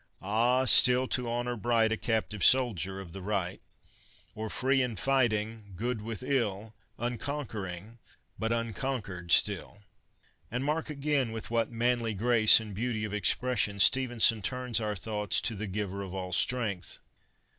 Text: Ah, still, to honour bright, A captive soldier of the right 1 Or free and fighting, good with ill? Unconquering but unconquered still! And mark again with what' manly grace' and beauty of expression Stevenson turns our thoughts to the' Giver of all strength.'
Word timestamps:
Ah, 0.23 0.65
still, 0.65 1.07
to 1.09 1.29
honour 1.29 1.55
bright, 1.55 1.91
A 1.91 1.95
captive 1.95 2.43
soldier 2.43 2.99
of 2.99 3.11
the 3.13 3.21
right 3.21 3.61
1 4.33 4.45
Or 4.45 4.49
free 4.49 4.81
and 4.81 4.97
fighting, 4.97 5.73
good 5.75 6.01
with 6.01 6.23
ill? 6.23 6.73
Unconquering 6.97 7.99
but 8.39 8.51
unconquered 8.51 9.31
still! 9.31 9.83
And 10.49 10.65
mark 10.65 10.89
again 10.89 11.31
with 11.31 11.51
what' 11.51 11.69
manly 11.69 12.15
grace' 12.15 12.59
and 12.59 12.73
beauty 12.73 13.05
of 13.05 13.13
expression 13.13 13.79
Stevenson 13.79 14.41
turns 14.41 14.81
our 14.81 14.95
thoughts 14.95 15.39
to 15.41 15.53
the' 15.55 15.67
Giver 15.77 16.01
of 16.01 16.15
all 16.15 16.33
strength.' 16.33 16.99